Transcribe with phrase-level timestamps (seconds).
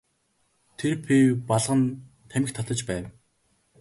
[0.83, 1.81] Тэр пиво балган
[2.31, 3.05] тамхи татаж байв.